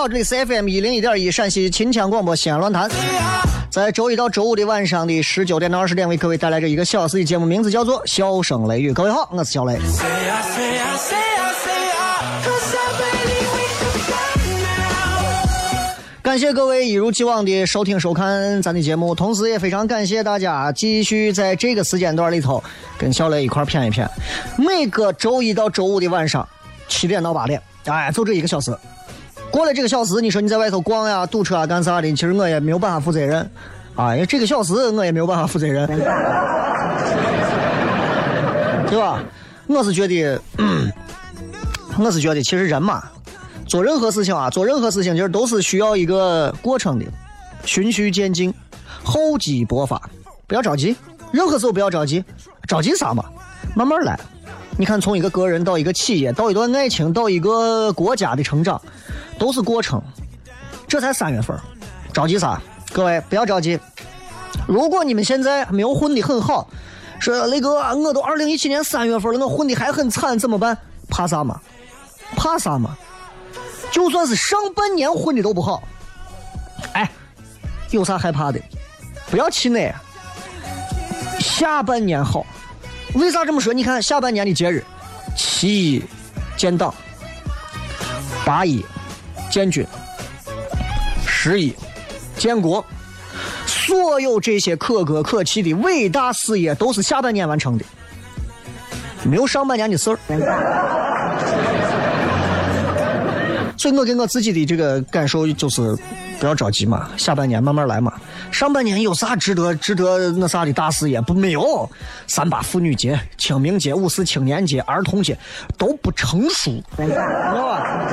[0.00, 2.88] 好，这里是 FM 一零一点一陕西秦腔广播西安论坛，
[3.68, 8.92] 在周一到周五的晚上的十九点到二十点，为各位带来这一个小时的节目，名字叫做《笑声雷雨》。
[8.94, 9.78] 各位好，我是小雷。
[16.22, 22.64] 感谢各位一如既往的收听收看咱的节目，同时也非常感谢大家继续在这个时间段里头
[22.96, 24.08] 跟小雷一块儿谝一谝。
[24.56, 26.48] 每个周一到周五的晚上
[26.88, 28.74] 七点到八点，哎，就这一个小时。
[29.50, 33.50] 过了这个小时，你说你在外头逛呀、堵车啊、干啥的，其实我也没有办法负责任
[33.96, 35.86] 啊，因为这个小时我也没有办法负责任，
[38.88, 39.22] 对吧？
[39.66, 40.40] 我是觉得，
[41.98, 43.02] 我是觉得，其实人嘛，
[43.66, 47.04] 做任何事情啊，做任何事情其实都是需要一个过程的，
[47.64, 48.54] 循序渐进，
[49.02, 50.00] 厚积薄发，
[50.46, 50.96] 不要着急，
[51.32, 52.24] 任何时候不要着急，
[52.66, 53.24] 着急啥嘛？
[53.74, 54.18] 慢慢来。
[54.76, 58.80] 你看，从一个个人到一个企业，到一段爱情，到一个国家的成长，
[59.40, 60.00] 都是过程。
[60.86, 61.58] 这才三月份，
[62.12, 62.60] 着急啥？
[62.92, 63.80] 各位不要着急。
[64.68, 66.68] 如果你们现在没有混得很好，
[67.18, 70.76] 说雷哥，我都二零一七年三月份了，我混得还很惨，怎么办？
[71.08, 71.58] 怕啥嘛？
[72.36, 72.96] 怕啥嘛？
[73.90, 75.82] 就算是上半年混的都不好，
[76.92, 77.10] 哎，
[77.90, 78.60] 有啥害怕的？
[79.30, 79.94] 不要气馁，
[81.38, 82.44] 下半年好。
[83.14, 83.72] 为啥这么说？
[83.72, 84.84] 你看下半年的节日，
[85.36, 86.04] 七一
[86.56, 86.94] 建党，
[88.44, 88.84] 八一
[89.50, 89.84] 建军，
[91.26, 91.74] 十一
[92.36, 92.84] 建国，
[93.66, 97.84] 所有这些可歌可泣的伟大事业都是下半年完成的，
[99.24, 100.18] 没有上半年的事儿。
[103.76, 105.96] 所以我给我自己的这个感受就是，
[106.38, 108.12] 不要着急嘛，下半年慢慢来嘛。
[108.50, 111.18] 上半年有啥值得值得那啥的大事业？
[111.22, 111.90] 不没有，
[112.26, 115.38] 三八妇女节、清明节、五四青年节、儿童节
[115.78, 117.16] 都不成熟，知道
[117.66, 118.06] 吧？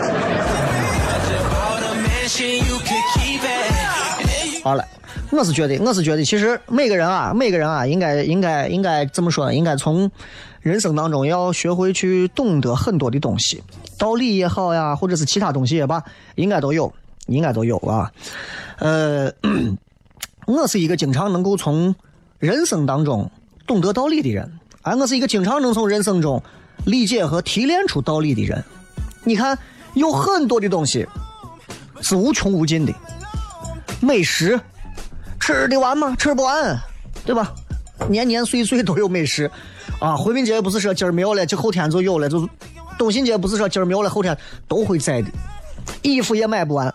[4.68, 4.70] It.
[4.70, 4.86] 好了，
[5.32, 9.56] 我是觉得，我是觉得，其实每个人啊，每个人啊，应该应该应该怎么说呢？
[9.56, 10.12] 应该从
[10.60, 13.64] 人生当中要学会去懂得很多的东西，
[13.98, 16.04] 道理也好呀，或者是其他东西也罢，
[16.36, 16.92] 应该都有，
[17.28, 18.12] 应该都有啊。
[18.80, 19.32] 呃，
[20.46, 21.96] 我是一个经常能够从
[22.40, 23.32] 人生当中
[23.66, 26.44] 懂得道理的人，哎，我是一个经常能从人生中
[26.86, 28.62] 理解和提炼出道理的人。
[29.24, 29.58] 你看，
[29.94, 31.08] 有很多的东西
[32.02, 32.94] 是无穷无尽的。
[34.00, 34.60] 美食
[35.40, 36.16] 吃得完吗？
[36.18, 36.80] 吃不完，
[37.26, 37.54] 对吧？
[38.10, 39.50] 年年岁岁都有美食
[40.00, 40.16] 啊！
[40.16, 42.48] 回民节不是说今儿没有了，就后天就有了，就是
[42.98, 45.30] 东新节不是说今儿没有了，后天都会在的。
[46.04, 46.94] 衣服也买不完，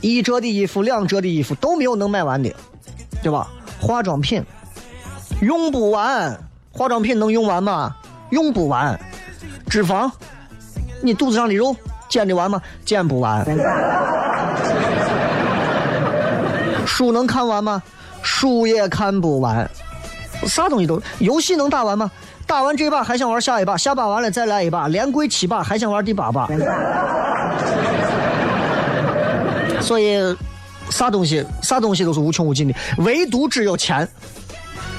[0.00, 2.54] 一折的衣服、两折的衣服都没有能买完的，
[3.22, 3.50] 对吧？
[3.80, 4.44] 化妆品
[5.40, 6.38] 用不完，
[6.70, 7.96] 化妆品能用完吗？
[8.30, 8.98] 用不完。
[9.68, 10.10] 脂肪，
[11.02, 11.74] 你肚子上的肉
[12.08, 12.62] 减得完吗？
[12.84, 13.44] 减不完。
[17.00, 17.82] 书能看完吗？
[18.20, 19.66] 书也看不完，
[20.46, 21.00] 啥东西都。
[21.18, 22.10] 游戏能打完吗？
[22.46, 26.46] 打完这把还想玩下一把，下把完了再来一把，连跪七把还想玩第八把。
[29.80, 30.36] 所以，
[30.90, 34.06] 啥东西啥东西都是无穷无尽的，唯独只有钱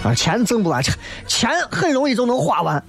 [0.03, 0.95] 啊，钱挣不完，钱
[1.27, 2.83] 钱很容易就能花完。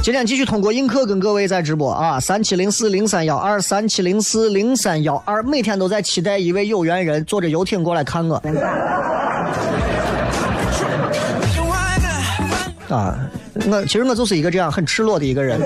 [0.00, 8.36] 今天继续通过映客跟各位在直播啊，三七零四零三幺二，三七零四零三幺二，每天都在期待一位有缘人坐着游艇过来看我。
[12.88, 13.18] 啊，
[13.66, 15.60] 我其实我就是一个这样很赤裸的一个人。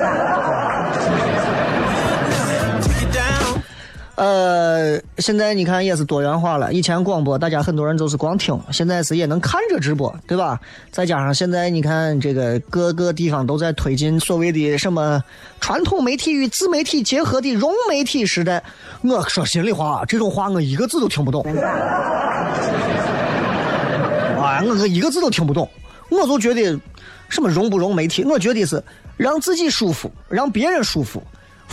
[4.15, 6.71] 呃，现在你看也是多元化了。
[6.73, 10.61] 以前广播大家很多人都是光听，现在是也能看着直播，对吧？
[10.91, 15.23] 再加上现在你看这个各个地方都在推进所谓的什么
[15.61, 18.63] 传统媒体与自媒体结合的融媒体时代。
[19.03, 21.43] 我说心里话，这种话我一个字都听不懂。
[24.37, 25.67] 啊，我我一个字都听不懂，
[26.11, 26.79] 我就觉得
[27.31, 28.83] 什么融不融媒体，我觉得是
[29.17, 31.23] 让自己舒服，让别人舒服。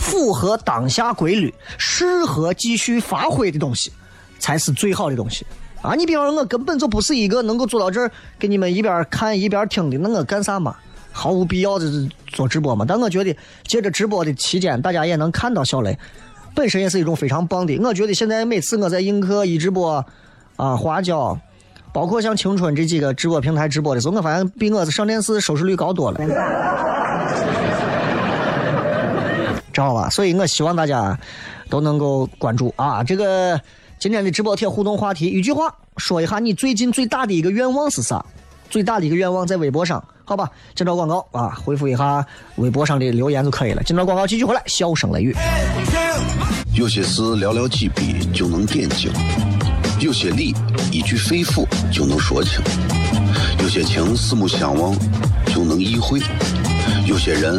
[0.00, 3.92] 符合当下规律、适合继续发挥的东西，
[4.38, 5.46] 才是最好的东西
[5.82, 5.94] 啊！
[5.94, 10.74] 你比方说，我根本就不是一个能够做到这儿给你们一边看一边听的，那我干啥嘛？
[11.12, 11.86] 毫无必要的
[12.26, 12.84] 做直播嘛。
[12.88, 15.96] 但我觉得，借着直播的期间，大家也能看到小雷，
[16.54, 17.78] 本身也是一种非常棒的。
[17.78, 20.04] 我觉得现在每次我在映客一直播
[20.56, 21.38] 啊、花椒，
[21.92, 26.20] 包括像青春这几个直播平台直播的时候，我发现比我上电视收视率高多了。
[29.80, 30.10] 知道吧？
[30.10, 31.18] 所以我希望大家
[31.70, 33.02] 都能够关注啊！
[33.02, 33.58] 这个
[33.98, 38.22] 今天的直播贴互动话题，一句话说一下你最近最大的一个愿望是啥？
[38.68, 40.50] 最大的一个愿望在微博上，好吧？
[40.74, 42.24] 见到广告啊，回复一下
[42.56, 43.82] 微博上的留言就可以了。
[43.82, 45.34] 见到广告继续回来，笑声雷雨。
[46.74, 49.10] 有些事寥寥几笔就能点睛，
[49.98, 50.54] 有些理
[50.92, 52.62] 一句肺腑就能说清，
[53.62, 54.94] 有些情四目相望
[55.46, 56.20] 就能意会，
[57.06, 57.58] 有些人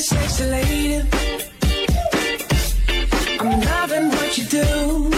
[0.00, 1.02] sexy lady.
[3.38, 5.12] I'm loving what you do.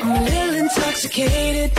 [0.00, 1.70] I'm a little intoxicated.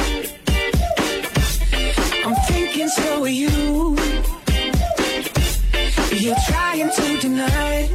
[2.24, 3.98] I'm thinking so are you.
[6.12, 7.90] You're trying to deny,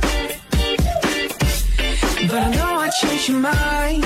[2.27, 4.05] but I know I changed your mind.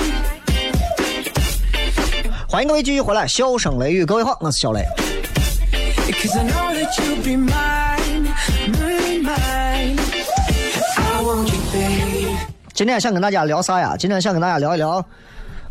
[2.47, 4.85] 欢迎各位继续回来，笑声雷雨，各位好，我是小雷。
[12.76, 13.96] 今天想跟大家聊啥呀？
[13.98, 15.02] 今天想跟大家聊一聊，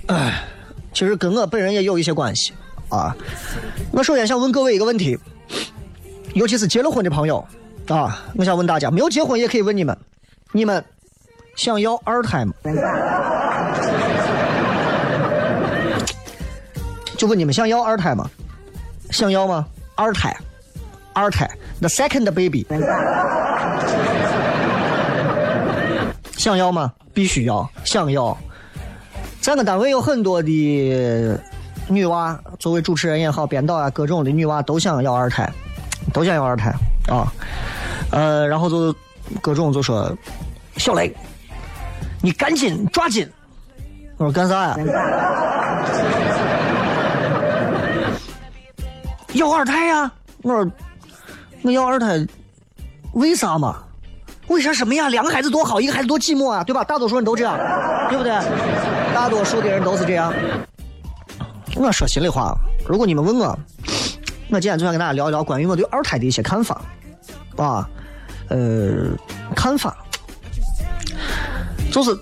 [0.08, 0.44] 哎，
[0.92, 2.52] 其实跟我本人也有一些关系
[2.90, 3.16] 啊。
[3.92, 5.16] 我首先想问各位一个问题，
[6.34, 7.48] 尤其是结了婚的朋友
[7.90, 9.96] 啊，我想问大家，没有结婚也可以问你们，
[10.52, 10.84] 你们
[11.56, 12.56] 想要二胎吗？
[17.16, 18.28] 就问你们想要二胎吗？
[19.12, 19.64] 想要吗？
[19.94, 20.36] 二胎，
[21.14, 21.48] 二胎
[21.80, 22.66] ，the second baby，
[26.46, 26.94] 想要吗？
[27.12, 28.38] 必须要，想要。
[29.42, 31.42] 咱个单位有很多的
[31.90, 35.52] 女娃，作为主持人也好，编导啊，各种的女娃都想要二胎，
[36.14, 36.72] 都想要二胎
[37.08, 37.34] 啊。
[38.12, 38.96] 呃，然后就
[39.42, 40.16] 各种就说，
[40.78, 41.12] 小雷，
[42.22, 43.28] 你赶紧抓紧。
[44.18, 44.78] 我说干啥呀？
[49.34, 50.12] 要二胎呀！
[50.44, 50.72] 我说
[51.64, 52.24] 我要二胎，
[53.14, 53.82] 为啥嘛？
[54.48, 55.10] 为啥什么呀？
[55.10, 56.84] 两个孩子多好，一个孩子多寂寞啊，对吧？
[56.84, 57.58] 大多数人都这样，
[58.10, 58.32] 对不对？
[59.14, 60.34] 大多数的人都是这样。
[61.76, 62.56] 我说心里话，
[62.88, 63.60] 如果你们问我，
[64.50, 66.82] 我今天就想跟大家聊一聊关于我对二胎的一些看法，
[67.58, 67.90] 啊，
[68.50, 69.10] 呃，
[69.56, 69.98] 看法。
[71.92, 72.18] 就是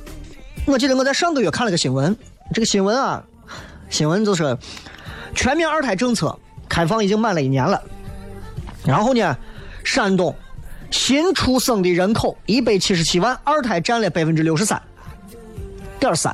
[0.65, 2.15] 我记得我在上个月看了个新闻，
[2.53, 3.23] 这个新闻啊，
[3.89, 4.57] 新闻就是
[5.35, 6.37] 全面二胎政策
[6.69, 7.81] 开放已经满了一年了，
[8.85, 9.37] 然后呢，
[9.83, 10.33] 山东
[10.93, 14.79] 新出生的人口一百七十七万，二胎占了百分之六十三
[15.99, 16.33] 点三。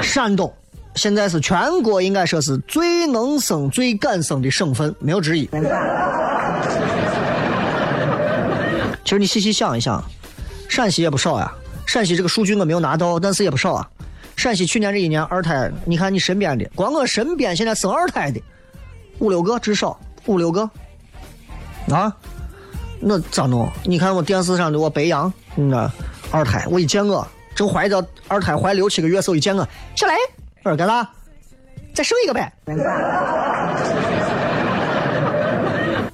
[0.00, 0.50] 山东
[0.94, 5.44] 现在是全国应该说是最能生、最敢生的省份，没有之一。
[9.04, 10.02] 其实你细细想一想，
[10.66, 11.52] 陕西也不少呀。
[11.86, 13.86] 陕西这个数据我没有拿到，但是也不少啊。
[14.34, 18.40] 陕西去年这一年二胎，你看你身边的，光我身边现在生二胎的
[19.18, 20.68] 五六个，至少五六个
[21.90, 22.14] 啊。
[23.00, 23.68] 那咋弄？
[23.84, 25.90] 你看我电视上的我白羊，那
[26.30, 30.14] 二胎，我一见我正怀着二胎怀六七个月时候，一见我，小雷，
[30.62, 31.08] 我说干啥？
[31.92, 32.52] 再生一个呗。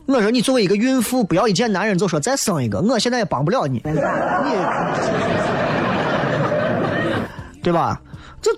[0.07, 3.93] 我说你作为一个孕妇，不要一见男人就说再生一个，我现在也帮不了你， 你
[7.63, 8.01] 对吧？
[8.41, 8.51] 这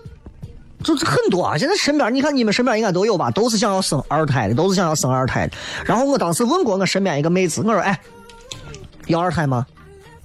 [0.83, 1.57] 就是很多啊！
[1.57, 5.57] 现在身边你看你们身边应该都有吧，都是想要生二胎的，都是想要生二胎的。
[5.85, 7.99] 然后我当时问过我身边一个妹子，我说哎，
[9.07, 9.67] 要二胎吗？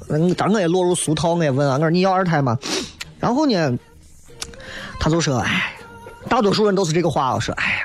[0.10, 2.58] 嗯，当我也落入俗套，我也问啊，我说你要二胎吗？
[3.20, 3.78] 然后呢，
[5.00, 5.74] 他就说哎，
[6.30, 7.84] 大多数人都是这个话，我说哎，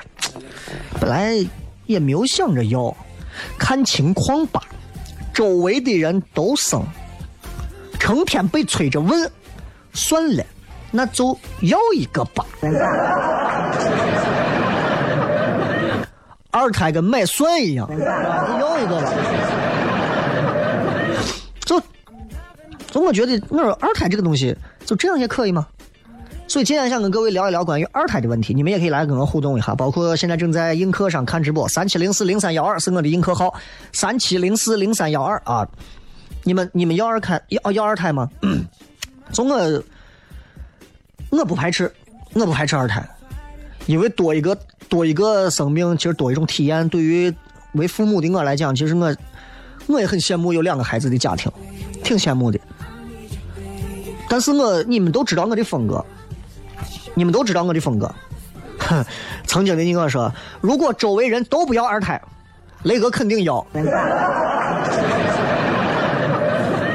[0.99, 1.33] 本来
[1.87, 2.95] 也没有想着要。
[3.57, 4.61] 看情况吧，
[5.33, 6.83] 周围的人都生，
[7.97, 9.31] 成天被催着问，
[9.93, 10.43] 算了，
[10.91, 12.45] 那就要一个吧。
[16.51, 17.89] 二胎跟买蒜一样，
[18.59, 19.13] 要一个吧。
[21.65, 21.81] 就，
[22.91, 24.53] 就我觉得，我说二胎这个东西
[24.85, 25.65] 就这样也可以吗？
[26.49, 29.73] 所以今天想跟各位聊一聊关于二胎的问题，你们也可以来跟我互动一下。
[29.73, 33.53] 包括现在正在映客上看直播，三七零四零三幺二是我的映客号，
[33.93, 35.65] 三七零四零三幺二啊。
[36.43, 38.27] 你们你们要二胎要要二胎吗？
[39.31, 39.83] 从我
[41.31, 41.91] 我不排斥，
[42.33, 43.03] 我不排斥二胎，
[43.87, 44.55] 因为多一个
[44.87, 46.87] 多一个生命，其实多一种体验。
[46.89, 47.33] 对于
[47.73, 49.15] 为父母的我来讲，其实我
[49.87, 51.51] 我也很羡慕有两个孩子的家庭，
[52.03, 52.59] 挺羡慕的。
[54.29, 56.05] 但是我你们都知道我的风格。
[57.13, 58.09] 你们都知道我的风格，
[58.77, 59.03] 哼！
[59.45, 62.21] 曾经的你我说，如果周围人都不要二胎，
[62.83, 63.67] 雷哥肯定要。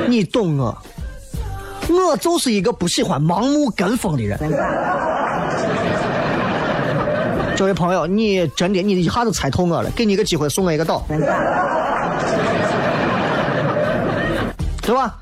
[0.09, 0.83] 你懂我，
[2.05, 4.39] 我就是一个不喜欢盲目跟风的人。
[7.57, 11.05] 这位朋友，你真的你一下子猜透我了，给你个机会，送我一个岛，
[14.83, 15.17] 对吧？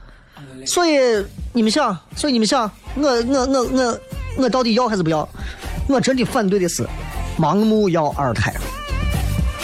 [0.67, 0.99] 所以
[1.53, 4.01] 你们想，所以你们想，我我我我。
[4.37, 5.29] 我到底要还是不要？
[5.87, 6.85] 我真的反对的是
[7.39, 8.53] 盲目要二胎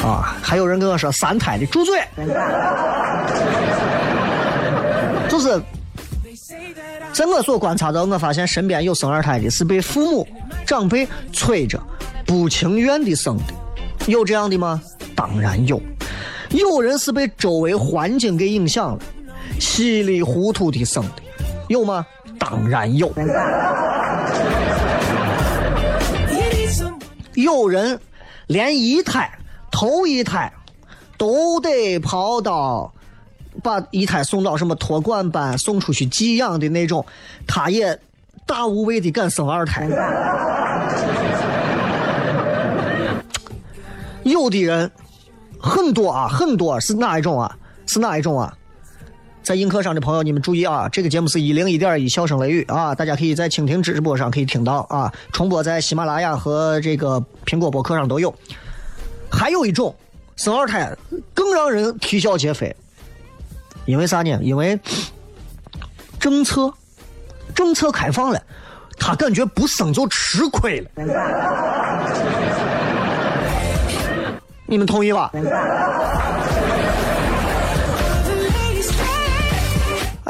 [0.01, 0.37] 啊！
[0.41, 2.01] 还有人跟我说三胎的，住嘴！
[5.29, 5.61] 就是
[7.13, 10.27] 在我所观察到，我发现身边有生二胎的，是被父母
[10.65, 11.79] 长辈催着，
[12.25, 13.45] 不情愿的生的。
[14.07, 14.81] 有这样的吗？
[15.15, 15.81] 当然有。
[16.51, 18.99] 有人是被周围环境给影响了，
[19.61, 21.23] 稀里糊涂的生的，
[21.69, 22.07] 有吗？
[22.39, 23.13] 当然有。
[27.35, 27.99] 有人
[28.47, 29.31] 连一胎、
[29.71, 30.53] 头一胎
[31.19, 32.93] 都得跑到
[33.63, 37.05] 把一胎送到什么托管班，送出去寄养的那种，
[37.47, 37.99] 他也
[38.47, 39.89] 大无畏的敢生二胎。
[44.25, 44.91] 有的人
[45.59, 47.57] 很多啊，很多是哪一种啊？
[47.87, 48.55] 是哪一种啊？
[49.43, 50.87] 在映客上的朋友，你们注意啊！
[50.91, 58.33] 这个节目是一零一点一笑声雷雨啊，大家可以在蜻蜓直播上可以听到啊，重播在喜马拉雅和这个苹果播客上都有。
[59.31, 59.95] 还有一种
[60.37, 60.95] 生二胎
[61.33, 62.77] 更让人啼笑皆非，
[63.91, 64.39] 因为啥呢？
[64.41, 64.79] 因为
[66.19, 66.73] 政策
[67.55, 68.41] 政策开放了，
[68.99, 70.91] 他感觉不生就吃亏了。
[74.67, 75.33] 你们同意吧？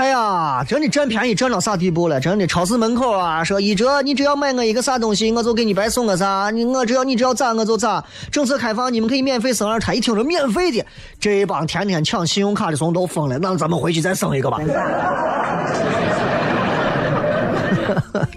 [0.01, 2.19] 哎呀，真的占便宜占到啥地步了？
[2.19, 6.51] 真的，超市门口啊，说一折，你只要买我一个啥东西，我就给你白送个啥。
[6.51, 8.03] 你我只要你只要咋我就咋。
[8.33, 9.93] 政策开放，你们可以免费生二胎。
[9.93, 10.83] 一听说免费的，
[11.19, 13.39] 这一帮天天抢信用卡的怂都疯了。
[13.39, 14.59] 那咱们回去再生一个吧。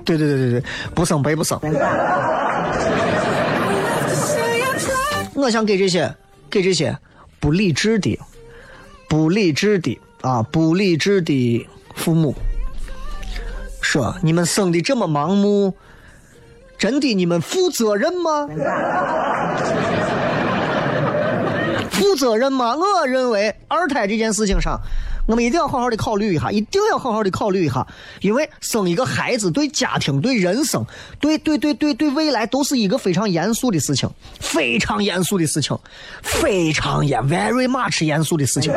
[0.03, 1.57] 对对对对对，不生白不生。
[5.33, 6.13] 我想给这些
[6.49, 6.93] 给这些
[7.39, 8.19] 不理智的、
[9.07, 9.97] 不理智的。
[10.23, 12.33] 啊，不理智的父母，
[13.81, 15.75] 说你们生的这么盲目，
[16.77, 18.47] 真的你们负责任吗？
[21.91, 22.73] 负责任吗？
[22.73, 24.79] 我认为二胎这件事情上，
[25.27, 27.85] 我们一定要好好的考虑一下，一定要好好的考虑一下，
[28.21, 30.85] 因为生一个孩子对家庭、对人生、
[31.19, 35.77] 对对对对对未来都是一个非常严肃的事情，非常严肃的事情，
[36.21, 38.71] 非常严，very much 严肃的事情。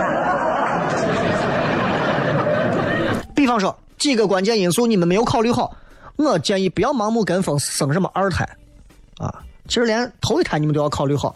[3.36, 5.76] 比方说几个关键因素你们没有考虑好，
[6.16, 8.48] 我建议不要盲目跟风生什么二胎，
[9.18, 9.32] 啊，
[9.68, 11.34] 其实连头一胎你们都要考虑好。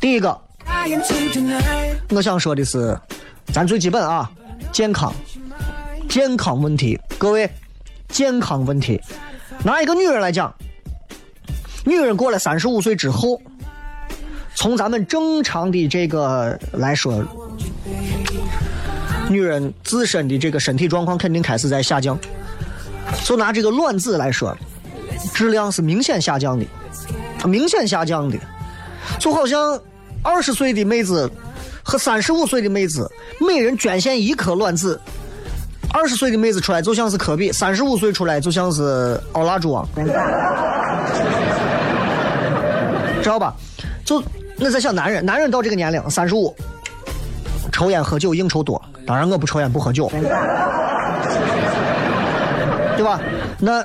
[0.00, 0.36] 第一个，
[2.08, 2.98] 我想说的是，
[3.52, 4.30] 咱最基本啊，
[4.72, 5.12] 健康，
[6.08, 7.50] 健康问题，各位，
[8.08, 9.00] 健康问题，
[9.62, 10.54] 拿一个女人来讲，
[11.84, 13.40] 女人过了三十五岁之后，
[14.54, 17.22] 从咱们正常的这个来说，
[19.28, 22.18] 女人自身的这个身体状况肯定开始在下降。
[23.24, 24.56] 就拿这个卵子来说，
[25.32, 26.66] 质量是明显下降的，
[27.46, 28.36] 明显下降的，
[29.18, 29.80] 就好像
[30.22, 31.30] 二十岁的妹子
[31.84, 35.00] 和三十五岁的妹子，每人捐献一颗卵子，
[35.92, 39.88] 二十岁的妹子出来就像是科比，三十五岁出来就像是奥拉朱旺，
[43.22, 43.54] 知道吧？
[44.04, 44.22] 就
[44.58, 46.52] 我在想男人，男人到这个年龄三十五，
[47.76, 50.10] 抽烟喝酒应酬多，当然我不抽烟不喝酒。
[52.96, 53.20] 对吧？
[53.58, 53.84] 那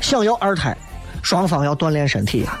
[0.00, 0.76] 想要二胎，
[1.22, 2.58] 双方要锻炼身体呀。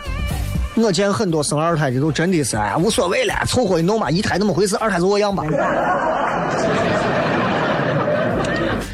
[0.76, 5.42] 我见很多生二胎的都真的是哎无所谓了，凑合一弄吧，一胎那么回事，二胎就我样吧。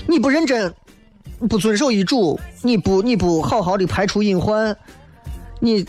[0.06, 0.72] 你不认真，
[1.50, 4.74] 不遵守医嘱，你不你不好好的排除隐患，
[5.60, 5.86] 你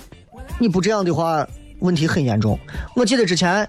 [0.60, 1.48] 你不这样的话，
[1.80, 2.60] 问题很严重。
[2.98, 3.66] 我记得之前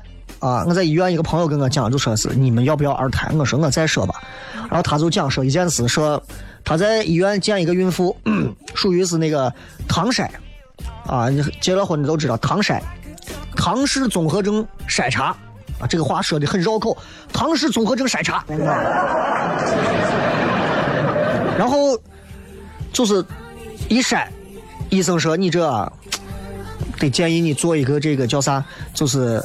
[0.46, 3.30] 啊，我在医院一个朋友跟我讲，就说是你们要不要二胎？
[3.34, 4.22] 我说我再说吧。
[4.68, 6.22] 然后他就讲说一件事，说。
[6.66, 8.16] 他在医院见一个孕妇，
[8.74, 9.52] 属于是那个
[9.86, 10.26] 唐筛，
[11.06, 11.28] 啊，
[11.60, 12.80] 结了婚的都知道唐筛，
[13.54, 15.36] 唐氏综合症筛查，
[15.78, 16.96] 啊，这个话说的很绕口，
[17.34, 18.42] 唐氏综合症筛查。
[21.58, 21.98] 然后
[22.94, 23.22] 就是
[23.90, 24.26] 一筛，
[24.88, 25.92] 医生说你这
[27.04, 28.64] 得建议你做一个这个叫啥，
[28.94, 29.42] 就是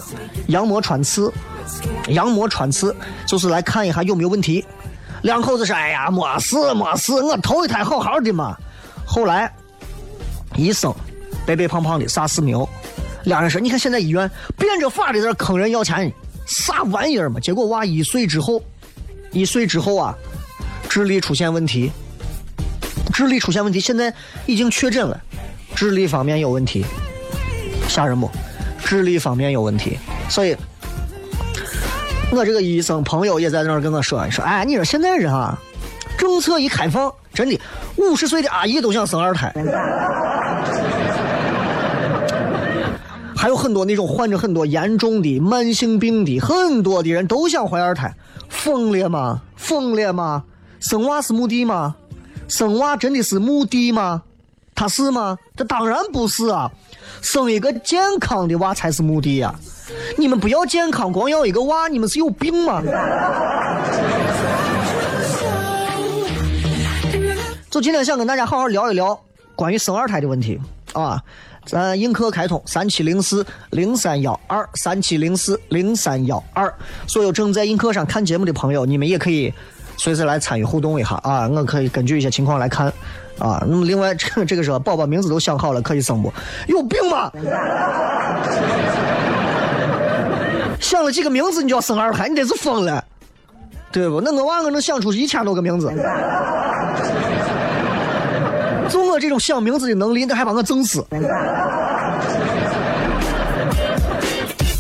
[0.47, 1.31] 羊膜穿刺，
[2.07, 2.95] 羊膜穿刺
[3.25, 4.63] 就是来看一下有没有问题。
[5.23, 8.55] 两口子说：“哎呀，没事没事，我头一胎好好的嘛。”
[9.05, 9.53] 后来，
[10.55, 10.95] 一生
[11.45, 12.67] 白白胖胖的，啥事没有。
[13.25, 16.09] 两人说：“你看现在医院变着法的在坑人要钱，
[16.47, 18.63] 啥玩意儿嘛？”结果娃一岁之后，
[19.31, 20.15] 一岁之后啊，
[20.87, 21.91] 智力出现问题，
[23.13, 24.13] 智力出现问题，现在
[24.45, 25.21] 已经确诊了，
[25.75, 26.85] 智力方面有问题，
[27.99, 28.31] 吓人不？
[28.85, 30.55] 智力方面有问题，所以。
[32.31, 35.59] 我这个医生朋友也在那儿跟我说，说哎，你说现在人啊，
[36.17, 37.59] 政策一开放，真的
[37.97, 39.51] 五十岁的阿姨都想生二胎，
[43.35, 48.13] 还有很多那种患着很多严重的慢性病的，很多的人都想怀二胎，
[48.47, 49.41] 疯了吗？
[49.57, 50.43] 疯了吗？
[50.79, 51.95] 生娃是目的吗？
[52.47, 54.21] 生娃真的是目的吗？
[54.75, 55.37] 他是吗？
[55.57, 56.71] 这当然不是啊，
[57.21, 59.53] 生一个健康的娃才是目的呀。
[60.17, 62.81] 你们不要健康，光要一个娃，你们是有病吗？
[67.69, 69.19] 就今天想跟大家好好聊一聊
[69.55, 70.59] 关于生二胎的问题
[70.93, 71.21] 啊！
[71.65, 76.73] 咱映客开通三七零四零三幺二三七零四零三幺二，
[77.05, 79.53] 所有正在映客上看节目的朋友，你们也可以
[79.99, 81.47] 随时来参与互动一下啊！
[81.49, 82.87] 我可以根据一些情况来看
[83.37, 83.61] 啊。
[83.67, 86.31] 那么另外，这 个这个时候宝宝名字都想好了，可以生不？
[86.67, 87.29] 有病吗？
[90.79, 93.03] 想了几个名字，你就要生二胎，你得是疯了，
[93.91, 94.21] 对不？
[94.21, 95.91] 那我娃我能想出一千多个名字，
[98.87, 101.05] 就我这种想名字的能力，那还把我整死。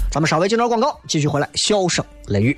[0.09, 2.57] 咱们稍微接段广告，继续回来，笑声雷雨。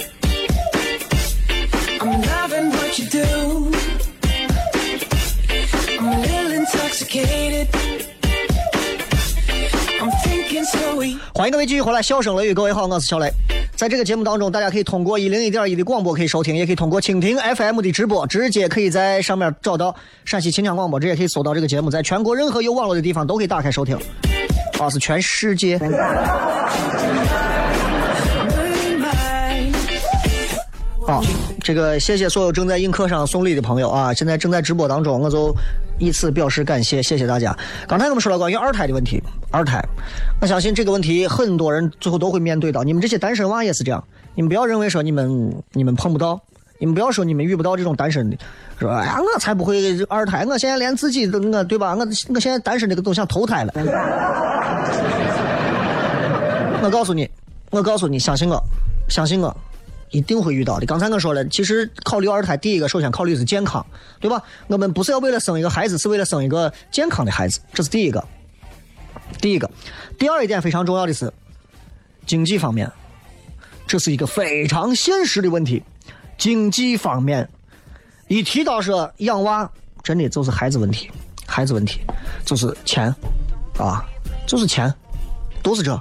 [11.41, 13.27] 欢迎各位继续回来，笑声雷雨，各位好，我是小雷。
[13.75, 23.97] 在这个节目当中，大家可以通过一零一点一的广播可以收听，也可以通过蜻蜓 FM 的直播，直接可以在上面找到陕西秦腔广播，直接可以搜到这个节目，在全国任何有网络的地方都可以打开收听，
[24.77, 25.79] 啊，是全世界。
[31.07, 31.41] mine.
[31.63, 34.13] 这个谢谢所有正在映客上送礼的朋友啊！
[34.13, 35.55] 现在正在直播当中，我就
[35.99, 37.55] 以此表示感谢，谢谢大家。
[37.87, 39.21] 刚才我们说了关于二胎的问题，
[39.51, 39.79] 二胎，
[40.41, 42.83] 我相信这个问题很多人最后都会面对到。
[42.83, 46.41] 你们这些单身娃也是这样，你们不要认为说你们你们碰不到，
[46.79, 48.37] 你们不要说你们遇不到这种单身的，
[48.79, 51.95] 说哎呀我才不会二胎，我现在连自己都我对吧？
[51.95, 53.73] 我我现在单身这个都想投胎了。
[56.83, 57.29] 我告诉你，
[57.69, 58.59] 我告诉你，相信我，
[59.07, 59.55] 相信我，
[60.11, 60.85] 一定会遇到的。
[60.85, 63.85] 刚才我说了，其实考虑二胎，第一个首先考虑是健康，
[64.19, 64.41] 对吧？
[64.67, 68.23] 我们不是要为了生一个孩子，是为了生一个健康的孩子，这是第一个。
[69.39, 69.69] 第一个，
[70.19, 71.31] 第二一点非常重要的是
[72.25, 72.91] 经济方面，
[73.87, 75.81] 这是一个非常现实的问题。
[76.37, 77.47] 经济方面，
[78.27, 79.71] 一提到说养娃，
[80.03, 81.09] 真的就是孩子问题，
[81.47, 82.01] 孩子问题
[82.45, 83.13] 就是钱
[83.77, 84.05] 啊，
[84.45, 84.93] 就是钱，
[85.63, 85.99] 都是这。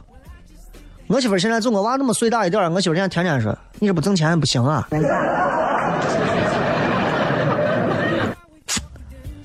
[1.11, 4.89] 我媳妇现在就我娃那么岁大一点，我媳妇现在天天说：“你这不挣钱不行啊。”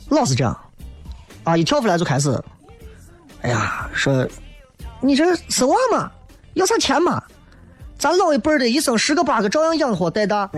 [0.10, 0.56] 老是这样，
[1.44, 2.40] 啊，一跳出来就开始，
[3.42, 4.28] 哎呀，说
[5.02, 6.12] 你这生娃嘛，
[6.54, 7.20] 要啥钱嘛？
[7.98, 10.48] 咱老一辈的一生十个八个照样养活带大。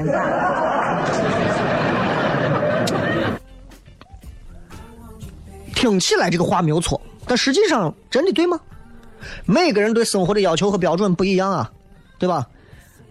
[5.73, 8.59] 听起来这个话没有错，但实际上真的对吗？
[9.45, 11.71] 每个人对生活的要求和标准不一样啊，
[12.17, 12.47] 对吧？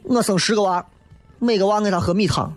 [0.03, 0.87] 我生十个娃，
[1.39, 2.51] 每个娃给他喝米汤；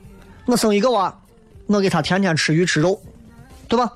[0.46, 1.20] 我生一个娃，
[1.68, 3.02] 我给他天天吃鱼吃肉，
[3.68, 3.92] 对吧？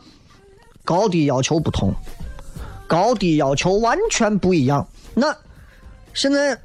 [0.83, 1.93] 高低要求不同，
[2.87, 4.87] 高低要求完全不一样。
[5.13, 5.35] 那
[6.13, 6.59] 现在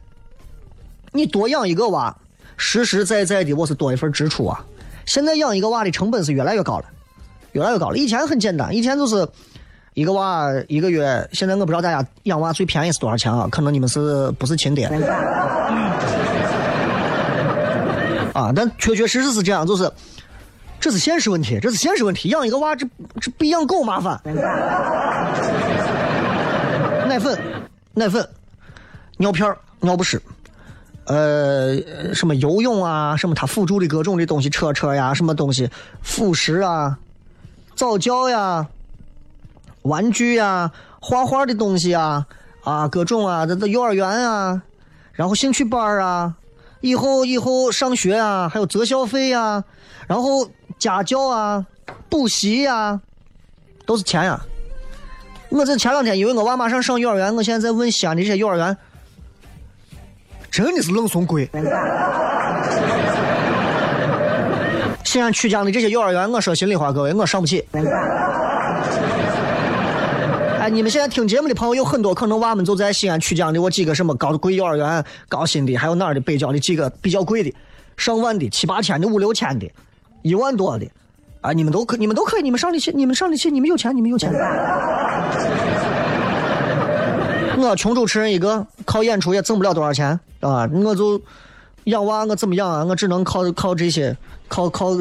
[1.13, 2.17] 你多养一个娃，
[2.57, 4.65] 实实在在的我是多一份支出啊。
[5.05, 6.87] 现在养一个娃的成本是越来越高了，
[7.53, 7.97] 越来越高了。
[7.97, 9.29] 以前很简单，以前就是。
[9.99, 13.49] 一个娃一个月，现在我不知道大家养娃最便宜是多少钱啊？
[13.51, 14.87] 可能你们是不是亲爹？
[18.33, 19.91] 啊，但确确实实是这样，就是
[20.79, 22.29] 这是现实问题，这是现实问题。
[22.29, 22.87] 养一个娃，这
[23.21, 24.21] 这比养狗麻烦。
[27.09, 27.37] 奶粉、
[27.93, 28.25] 奶粉、
[29.17, 30.23] 尿片尿不湿，
[31.07, 31.75] 呃，
[32.15, 35.69] 什么游泳啊，什么它辅助的各种的东西，车车呀，什么东西，
[36.03, 36.97] 辅食啊，
[37.75, 38.65] 早教呀。
[39.83, 42.27] 玩具呀、画画的东西啊，
[42.63, 44.63] 啊，各种啊，这这幼儿园啊，
[45.13, 46.35] 然后兴趣班啊，
[46.81, 49.65] 以后以后上学啊，还有择校费呀，
[50.07, 51.65] 然后家教啊、
[52.09, 53.01] 补习呀，
[53.87, 54.41] 都是钱呀。
[55.51, 58.77] 我这前两天因为我娃马上上幼儿园，我现在在问西安的这些幼儿园，
[60.51, 61.49] 真的是冷怂鬼。
[65.05, 67.67] 西安曲江的这些幼儿园，我说心里话，各位，我上不起。
[70.71, 77.53] 你们现在听节目的朋友有很多，可能娃们就在西安曲江的我几个什么高贵幼儿园、高新的，还有哪儿的北郊的几个比较贵的，
[77.97, 79.67] 上万的、七八千的、五六千的、
[80.23, 80.87] 一万多的，
[81.41, 84.31] 啊，你们都可，你们都可以，你们上得起，你们上得起，你们有钱，你们有钱。
[87.59, 91.21] 我穷主持人一个，靠演出也挣不了多少钱啊，我就
[91.85, 92.85] 养娃，我怎么养啊？
[92.85, 94.17] 我只能靠靠这些，
[94.49, 94.97] 靠靠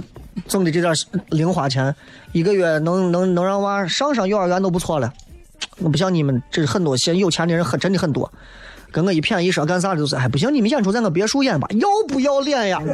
[0.47, 0.93] 挣的这点
[1.30, 1.93] 零花钱，
[2.32, 5.13] 一个月能能能让娃上上幼儿园都不错了。
[5.80, 8.32] 我不像你们，这很多现有钱的人很真的很多，
[8.91, 12.82] 跟我一谝一说干啥的都是，哎不行，你们演出在我别墅演吧，要不要脸呀？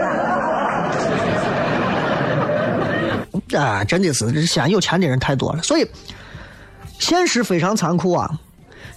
[3.58, 5.88] 啊，真的是，这现有钱的人太多了，所以
[7.00, 8.40] 现实非常残酷啊，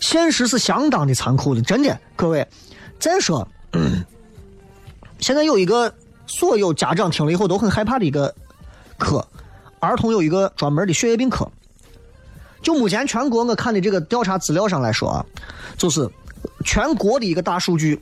[0.00, 2.46] 现实是相当的残酷的，真的，各位。
[2.98, 3.46] 再说，
[5.18, 5.92] 现在有一个
[6.26, 8.34] 所有家长听了以后都很害怕的一个
[8.98, 9.26] 科，
[9.80, 11.46] 儿童有一个专门的血液病科。
[12.66, 15.24] 就目前全国我看的这个调查资料上来说啊，
[15.78, 16.10] 就是
[16.64, 17.96] 全国的一个大数据，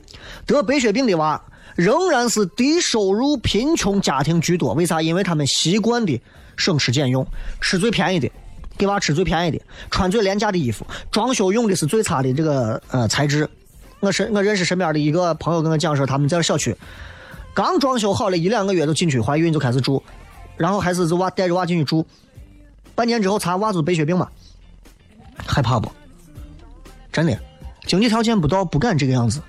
[0.46, 1.38] 得白血病的娃
[1.74, 4.72] 仍然是低收入贫穷家庭居多。
[4.72, 5.02] 为啥？
[5.02, 6.18] 因为他们习惯的
[6.56, 7.26] 省吃俭用，
[7.60, 8.30] 吃最便宜的，
[8.78, 13.46] 给娃吃最便宜的，穿最廉价的衣服，装修用的是最差的这个呃材质。
[14.00, 16.74] 我是我认识身边的一个朋友跟我讲说，他们在小区
[17.52, 20.02] 刚装修好了一两个月就进去怀孕就开始住，
[20.56, 22.06] 然后还是是娃带着娃进去住，
[22.94, 24.26] 半年之后查娃子白血病嘛，
[25.36, 25.90] 害怕不？
[27.12, 27.38] 真的，
[27.86, 29.40] 经济条件不到不敢这个样子。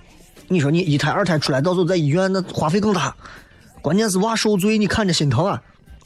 [0.47, 3.15] 你说你一胎二胎出来，到时候在医院那花费更大，
[3.81, 5.61] 关键是娃受罪，你看着心疼啊，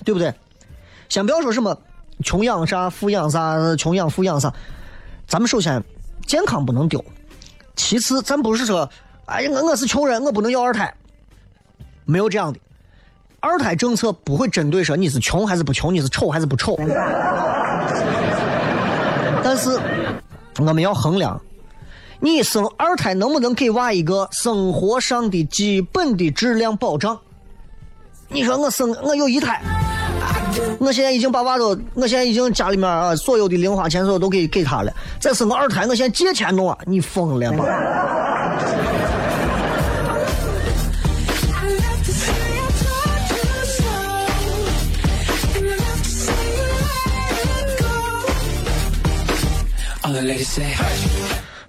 [0.06, 0.34] 对不对？
[1.10, 1.78] 先不要说什么
[2.24, 4.54] 穷养啥富养啥，穷养富养啥，
[5.28, 5.84] 咱们首先
[6.26, 7.04] 健康不能丢，
[7.76, 8.90] 其次咱不是说，
[9.26, 10.94] 哎呀我我是穷人，我不能要二胎，
[12.06, 12.60] 没有这样的，
[13.42, 16.78] 二胎政策不会针对说你是穷还是不穷，你是丑还是不丑，
[19.50, 19.80] 但是
[20.60, 21.42] 我们要衡量。
[22.20, 27.18] 你生二胎能不能给娃一个生活上的基本的质量保障？
[28.28, 29.60] 你说我生我有一胎，
[30.80, 37.66] 我现在已经把娃都，我现在已经家里面啊所有的零花钱所有都给给他了，再生个二胎，我现在借钱弄啊，你疯了吗？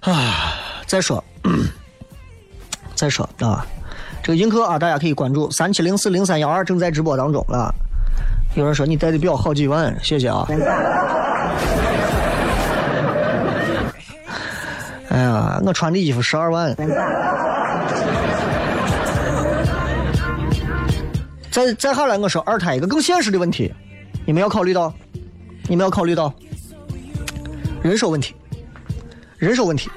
[0.01, 0.53] 啊，
[0.85, 1.23] 再说，
[2.95, 3.65] 再说啊，
[4.23, 7.73] 这个映客啊，大家可以关注三七零四零三幺二正在直播当中啊。
[8.55, 10.45] 有人说你戴的表好几万，谢谢啊。
[15.09, 16.75] 哎呀，我穿的衣服十二万。
[21.51, 23.73] 再再下来，我说二胎一个更现实的问题，
[24.25, 24.93] 你们要考虑到，
[25.67, 26.33] 你们要考虑到
[27.81, 28.33] 人手问题。
[29.47, 29.89] 人手问题，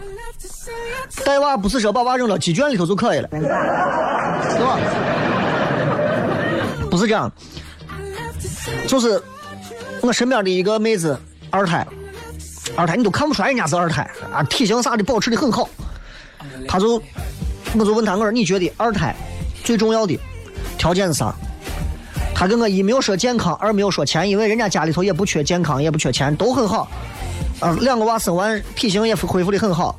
[1.23, 3.41] 带娃不是说把娃扔到鸡圈里头就可以了，对
[4.65, 4.79] 吧？
[6.91, 7.31] 不是这样，
[8.89, 9.23] 就是
[10.01, 11.19] 我身边的一个妹子，
[11.51, 11.87] 二胎，
[12.75, 15.69] 二胎你都看不出来人家是二胎啊，体型啥的保持的很好。
[16.67, 17.03] 她就，
[17.79, 19.15] 我就问她，我说你觉得二胎
[19.63, 20.19] 最重要的
[20.79, 21.35] 条件是啥？
[22.35, 26.89] 她跟我一没有说健康，二没有说钱，因为人家家里头也不缺健康，也不缺钱，都很好。
[27.61, 29.97] 啊，两个娃生完，体型也恢复的很好，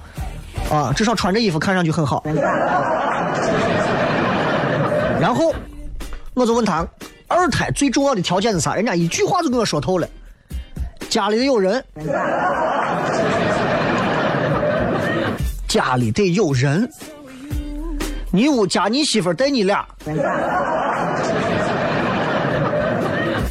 [0.70, 2.24] 啊，至少穿着衣服看上去很好。
[5.20, 5.54] 然后，
[6.34, 6.86] 我就问他，
[7.28, 8.76] 二胎最重要的条件是啥？
[8.76, 10.08] 人家一句话就跟我说透了，
[11.10, 11.84] 家里得有人，
[15.68, 16.88] 家里得有人，
[18.32, 19.86] 你屋加你媳妇带你俩，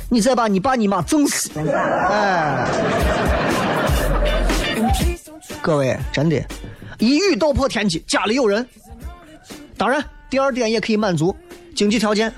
[0.08, 1.50] 你再把你爸你妈整死，
[2.10, 2.64] 哎。
[5.64, 6.36] 各位，真的，
[6.98, 8.68] 一语道破天机，家里有人。
[9.78, 11.34] 当然，第二点也可以满足
[11.74, 12.30] 经济条件。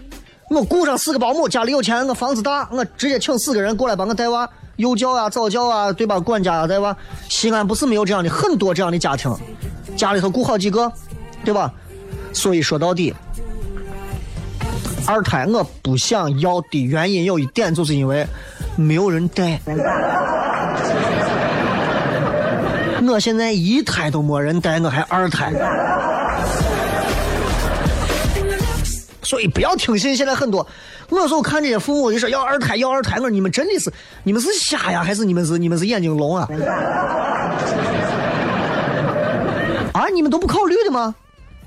[0.49, 6.21] 我雇上四个保姆，家里有钱，我房子大，我直接请四个人过来帮我带娃，幼教啊、早教啊，对吧？
[6.21, 6.97] 管家啊，带娃。
[7.29, 9.35] 西安不是没有这样的很多这样的家庭，
[9.97, 10.93] 家里头雇好几个，
[11.45, 11.75] 对吧？
[12.33, 13.13] 所以说到底，
[15.05, 18.25] 二胎我不想要的原因有一点，就是因为
[18.77, 19.61] 没有人带。
[23.09, 25.53] 我现在一胎都没人带，我还二胎，
[29.23, 30.67] 所以不要听信现在很多。
[31.09, 33.93] 我就看这些父母就说要二胎要二胎，我说你们真的是
[34.25, 36.49] 你们是瞎呀，还是你们是你们是眼睛聋啊？
[39.95, 41.15] 啊，你们都不考虑的吗？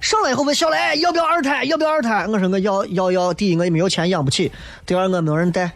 [0.02, 2.26] 上来以后问小雷要不要二胎，要不要二胎？
[2.28, 4.52] 我说我要要要，第一我也没有钱养不起，
[4.86, 5.72] 第二我没有人带。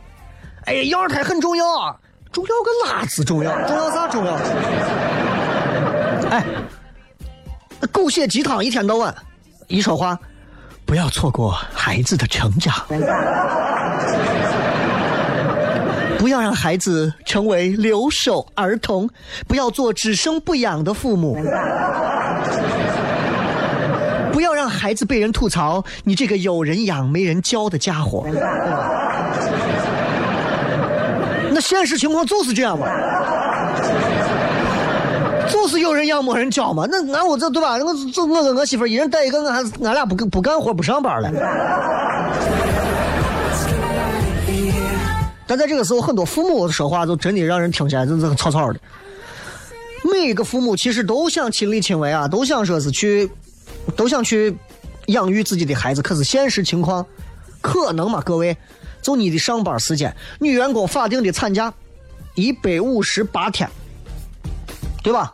[0.65, 1.95] 哎，要二胎很重要，啊
[2.31, 4.37] 重要个拉子重要，重要啥重要？
[6.33, 6.43] 哎，
[7.91, 9.13] 狗血鸡汤一天到晚，
[9.67, 10.17] 一说话，
[10.83, 12.73] 不要错过孩子的成长，
[16.17, 19.07] 不要让孩子成为留守儿童，
[19.47, 21.35] 不要做只生不养的父母，
[24.31, 28.25] 不要让孩子被人吐槽你这个有人养没人教的家伙。
[31.53, 32.87] 那现实情况就是这样嘛。
[35.51, 37.73] 就是有人养没人教嘛，那俺我这对吧？
[37.77, 41.29] 我这我跟我媳妇一人带一个，俺俺俩不不干活不上班了。
[45.45, 48.79] 但在这个时候，很多父母说话就真的让人听起来就是草草的。
[50.03, 53.29] 每一个父母其实都想亲力亲为啊，都想说是去，
[53.95, 54.55] 都想去
[55.07, 56.01] 养育自己的孩子。
[56.01, 57.05] 可是现实情况，
[57.61, 58.21] 可能吗？
[58.25, 58.57] 各位，
[59.01, 61.71] 就你的上班时间，女员工法定的产假
[62.35, 63.69] 一百五十八天，
[65.03, 65.33] 对吧？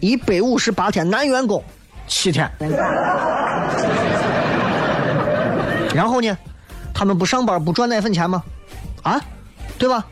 [0.00, 1.62] 一百五十八天，男员工
[2.06, 2.50] 七天，
[5.94, 6.36] 然后呢，
[6.92, 8.42] 他们不上班不赚奶粉钱吗？
[9.02, 9.20] 啊，
[9.78, 10.04] 对吧？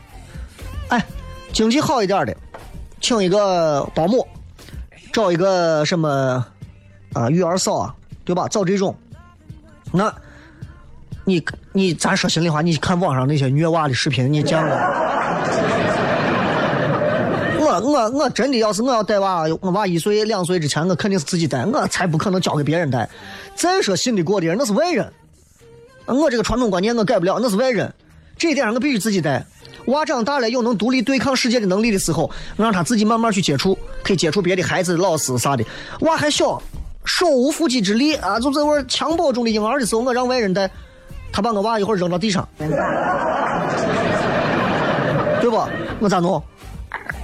[0.89, 1.05] 哎，
[1.51, 2.35] 经济好一点的，
[3.01, 4.25] 请一个保姆，
[5.11, 6.45] 找一个什么
[7.13, 8.47] 啊育儿嫂啊，对吧？
[8.47, 8.95] 找这种，
[9.91, 10.13] 那，
[11.25, 15.02] 你你咱说心里话，你看网上那些虐娃的视频，你见过？
[17.83, 23.09] 我我真的要是我要带娃，我娃一岁两岁之前，我肯定是自己带，我才不可能交给别人带。
[23.55, 25.11] 再说信得过的人那是外人，
[26.05, 27.93] 我这个传统观念我改不了，那是外人。
[28.37, 29.45] 这一点上我必须自己带。
[29.87, 35.65] 娃长大了有能独立对抗世界的能力的时候，我让他自己慢慢去接触，可以接触别的孩子、老师啥的。
[35.99, 36.61] 娃还小，
[37.03, 40.71] 手无缚鸡之力啊，就在我襁褓中的婴儿的时候，我让外人带，
[41.33, 42.69] 他把我娃一会儿扔到地上，对
[45.49, 45.61] 不？
[45.99, 46.41] 我咋弄？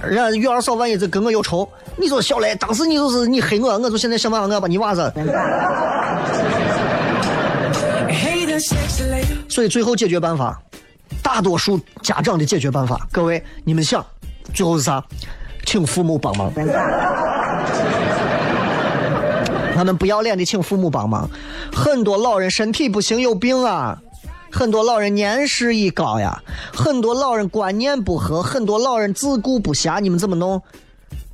[0.02, 5.12] 人家育儿嫂万一这跟我有仇，你说小雷，当时你就是你黑我，我就现在想办法我要把你娃子。
[9.48, 10.60] 所以最后解决办法，
[11.22, 14.04] 大多数家长的解决办法，各位你们想，
[14.54, 15.02] 最后是啥？
[15.66, 16.50] 请父母帮忙。
[19.74, 21.28] 他们不要脸的请父母帮忙，
[21.72, 23.98] 很多老人身体不行有病啊，
[24.52, 30.62] 很多老人年事已高呀，很多老人观念不合，很多老人自顾不暇，你们怎么弄？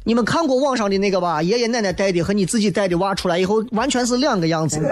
[0.04, 1.42] 你们看过网上的那个吧？
[1.42, 4.80] 爷爷奶奶带的和你自己带的娃出来以后，完全是两个样子。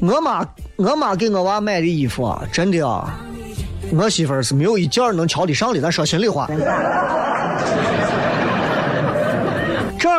[0.00, 3.18] 我妈，我妈给我娃买的衣服啊，真的啊，
[3.92, 5.80] 我媳妇儿是没有一件能瞧得上的。
[5.80, 6.46] 咱说心里话，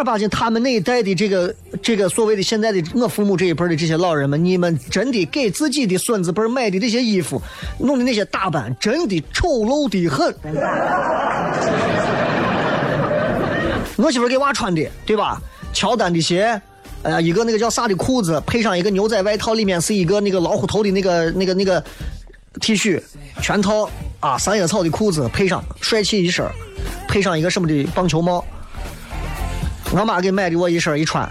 [0.06, 7.42] 八经，他们那一代的这个这个所谓的现在的我父母这一辈的这些老人们，你们真的给自己的孙子辈买的这些衣服，
[7.80, 10.34] 弄的那些打扮，真的丑陋的很。
[13.98, 15.42] 我媳妇给娃穿的，对吧？
[15.74, 16.62] 乔丹的鞋。
[17.04, 21.84] 哎呀，一个那个叫啥的裤子，配上一个牛仔外套，里面是一个那个老虎头的那个那个那个
[22.60, 23.02] T 恤，
[23.42, 23.90] 全套
[24.20, 26.46] 啊，三叶草的裤子，配上帅气一身，
[27.08, 28.44] 配上一个什么的棒球帽。
[29.92, 31.28] 我妈给买的，我一身一穿，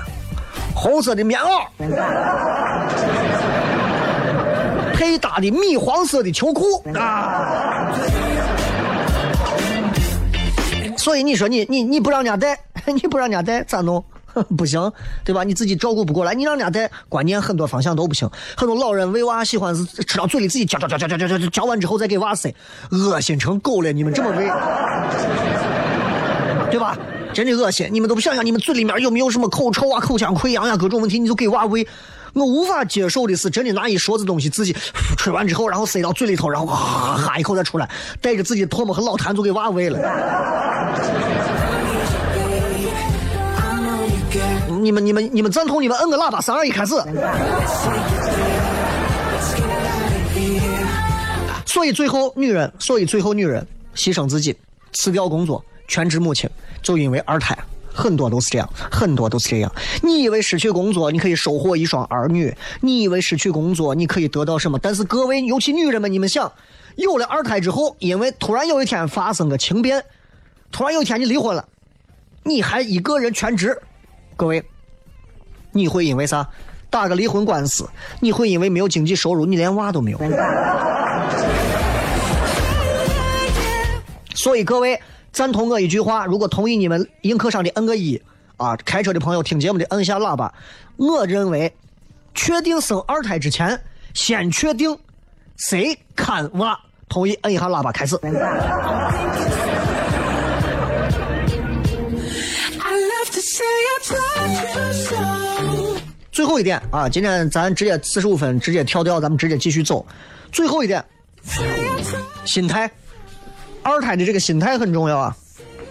[0.74, 1.66] 红色的棉袄，
[4.94, 7.92] 配搭的米黄色的秋裤啊。
[10.96, 14.02] 所以你说你你你不让人家带，你不让人家带 咋弄？
[14.56, 14.90] 不行，
[15.24, 15.44] 对吧？
[15.44, 18.28] 你自己照顾不过来，你让人家带，观念很多方向都不行。
[18.56, 22.52] 很多老人喂娃喜欢是吃到嘴里自己嚼嚼嚼嚼嚼嚼嚼完之后再给娃塞，
[22.90, 23.92] 恶心成狗了！
[23.92, 24.50] 你们这么喂，
[26.70, 26.98] 对吧？
[27.34, 27.88] 真的恶心！
[27.90, 31.18] 你们都不想想，你们嘴里面有没有什么口臭啊、口腔溃疡呀各种问题？
[31.18, 31.86] 你就给娃喂。
[32.32, 34.74] 我无法接受的是，真的拿一勺子东西自己
[35.16, 39.98] 吹完之后，然后塞到嘴里头，然后哈哈一口再出来，带着自己唾沫和老痰就给娃喂了。
[44.80, 45.82] 你们、你们、你们赞同？
[45.82, 46.94] 你们摁个喇叭，三二一，开始。
[51.66, 53.66] 所以最后，女人，所以最后，女人
[53.96, 54.56] 牺牲自己，
[54.92, 56.48] 辞掉工作，全职母亲，
[56.82, 57.56] 就因为二胎，
[57.92, 59.72] 很多都是这样，很多都是这样。
[60.02, 62.54] 你以为失去工作，你可以收获一双儿女？
[62.80, 64.78] 你以为失去工作，你可以得到什么？
[64.78, 66.50] 但是各位，尤其女人们，你们想，
[66.96, 70.02] 有了二胎之后，因为突然有一天发生个情变，
[70.72, 71.66] 突然有一天你离婚了，
[72.42, 73.80] 你还一个人全职，
[74.36, 74.64] 各位。
[75.76, 76.48] 你会因为啥
[76.88, 77.84] 打个离婚官司？
[78.20, 80.18] 你会因为没有经济收入，你连娃都没有。
[84.36, 85.00] 所以各位
[85.34, 88.22] 赞同我一句话：如果同意，你们映客上的摁个一
[88.56, 88.76] 啊！
[88.76, 90.54] 开车的朋友听节目的摁一下喇叭。
[90.96, 91.74] 我认为，
[92.34, 93.82] 确定生二胎之前，
[94.14, 94.96] 先确定
[95.56, 96.78] 谁看娃。
[97.08, 98.16] 同意摁一下喇叭，开始。
[106.30, 110.06] 最后一点啊，今天咱直接四十五分直接跳掉，咱们直接继续走。
[110.52, 111.04] 最后一点，
[112.44, 112.88] 心态，
[113.84, 115.36] 二胎的这个心态很重要啊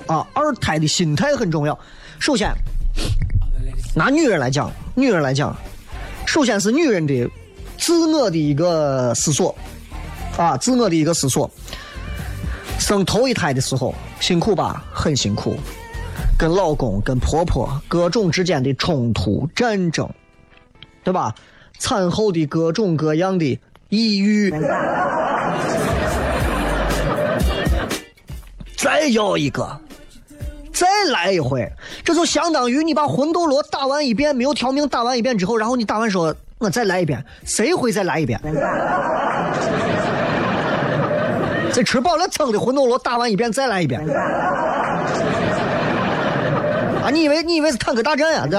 [0.07, 1.79] 啊，二胎的心态很重要。
[2.19, 2.53] 首先，
[3.95, 5.55] 拿女人来讲，女人来讲，
[6.25, 7.29] 首先是女人的
[7.77, 9.55] 自我的一个思索
[10.35, 11.49] 啊，自我的一个思索。
[12.79, 15.55] 生头一胎的时候辛苦吧，很辛苦，
[16.37, 20.09] 跟老公、跟婆婆各种之间的冲突、战争。
[21.03, 21.35] 对吧？
[21.79, 23.59] 产后的各种各样的
[23.89, 24.49] 抑郁，
[28.83, 29.79] 再要一个，
[30.73, 31.71] 再来一回，
[32.03, 38.37] 这就相当于你把魂斗罗打完一遍，没有条命打完一遍之后，然后你打完说，我再来一遍，谁会再来一遍？
[41.71, 44.05] 这吃饱了撑的魂斗罗打完一遍再来一遍？
[47.01, 48.45] 啊，你以为你以为是坦克大战呀？
[48.51, 48.57] 这？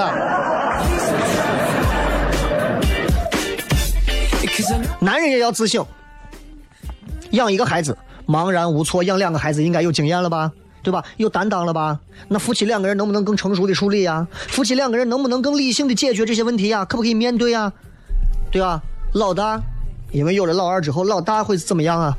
[4.99, 5.85] 男人也要自省，
[7.29, 7.95] 养一个孩子
[8.27, 10.51] 茫然无措，养两个孩子应该有经验了吧？
[10.83, 11.03] 对吧？
[11.17, 11.99] 有担当了吧？
[12.27, 14.27] 那夫妻两个人能不能更成熟的处理呀？
[14.49, 16.85] 夫妻两个人能不能更理性的解决这些问题呀？
[16.85, 17.73] 可不可以面对呀？
[18.51, 18.79] 对吧？
[19.13, 19.59] 老大，
[20.11, 22.15] 因为有了老二之后，老大会怎么样啊？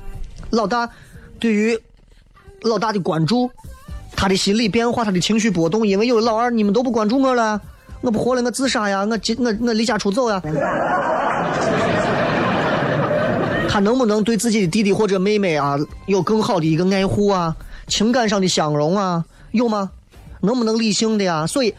[0.51, 0.89] 老大
[1.39, 1.79] 对于
[2.63, 3.49] 老大的关注，
[4.17, 7.61] 他的心理变化，他的情绪波动，因为有了老二，你们都不关注我了，
[8.01, 10.43] 我不活了，我自杀呀，我我我离家出走呀。
[13.69, 17.55] 他能不能对自己的弟弟或者妹妹啊有更好的一个爱护啊？
[17.89, 19.91] 情感上的相容啊，有吗？
[20.41, 21.47] 能不能理性的呀？
[21.47, 21.75] 所以，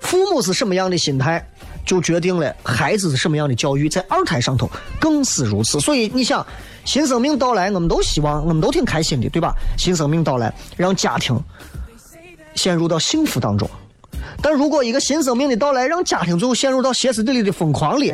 [0.00, 1.44] 父母是什么样的心态，
[1.84, 3.88] 就决定了孩子是什么样的教育。
[3.88, 5.80] 在二胎上头更是如此。
[5.80, 6.46] 所以你想，
[6.84, 9.54] 新生命到来，我们都希望，我们都挺开心的，对吧？
[9.76, 11.38] 新生命到来，让家庭
[12.54, 13.68] 陷入到幸福当中。
[14.40, 18.12] 但如果一个新生命的到来，让家庭最后陷入到歇斯底里的疯狂里。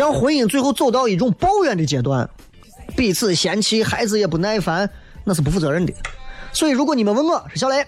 [0.00, 2.26] 让婚姻最后走到一种抱怨的阶段，
[2.96, 4.88] 彼此嫌弃，孩子也不耐烦，
[5.24, 5.92] 那是不负责任的。
[6.54, 7.86] 所以，如果你们问我，小雷，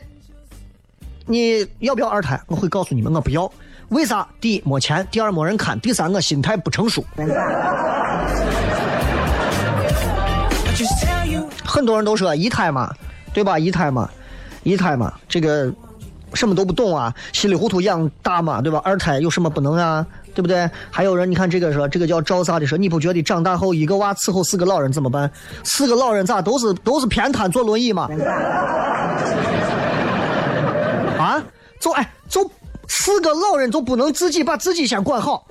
[1.25, 2.39] 你要不要二胎？
[2.49, 3.51] 我会告诉你们，我不要。
[3.89, 4.29] 为啥？
[4.43, 7.03] 第一，没钱；第二，没人看；第三，我心态不成熟。
[11.65, 12.95] 很多人都说一胎嘛，
[13.33, 13.59] 对吧？
[13.59, 14.11] 一胎嘛，
[14.65, 15.73] 一胎嘛，这个
[16.35, 18.81] 什么都不懂啊，稀里糊涂养大嘛，对吧？
[18.85, 20.07] 二胎有什么不能啊？
[20.35, 20.69] 对不对？
[20.91, 25.31] 还有人，你看这个说，这个叫赵啥的说，你不觉得长大后一个娃伺候四个老人怎么办？
[25.63, 28.09] 四个老人咋都是都是偏瘫坐轮椅嘛？
[31.19, 31.43] 啊，
[31.79, 32.51] 就哎就
[32.89, 35.47] 四个老人就不能自己把自己先管好？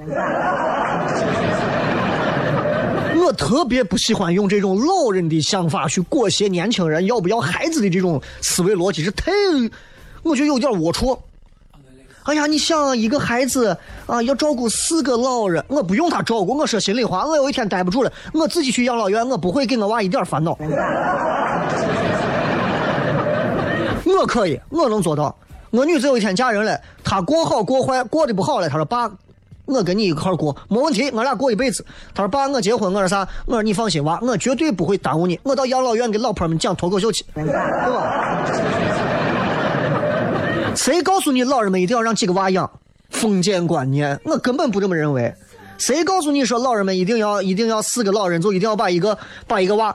[3.23, 9.32] 我特别不喜欢用这种老人的想法去裹挟年轻人要不要孩子的这种思维逻辑，是太，
[10.24, 11.17] 我觉得有点龌龊。
[12.24, 16.55] 哎呀，你想一个孩子啊，要照顾四个老人，我不用他照顾。
[16.55, 20.55] 我说心里话，我有一天待不住了，我自己去养老院，我不会给我娃一点烦恼。
[24.05, 25.36] 我可以，我能做到。
[25.72, 29.09] 我女子有一天嫁人了，她过好过坏，过得不好了，她说爸，
[29.65, 31.84] 我跟你一块过，没问题，我俩过一辈子。
[32.13, 33.28] 她说爸，我结婚，我说啥？
[33.47, 35.39] 我说你放心娃，我绝对不会耽误你。
[35.41, 38.45] 我到养老院给老婆们讲脱口秀去，对吧？
[40.76, 42.69] 谁告诉你老人们一定要让几个娃养？
[43.09, 45.34] 封建观念，我根本不这么认为。
[45.78, 49.17] 谁告诉你说老人们一定要一定要四个老人就一定要把一个
[49.47, 49.93] 把一个娃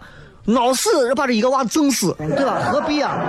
[0.55, 2.61] 熬死，把这一个娃整死，对吧？
[2.71, 3.25] 何必啊？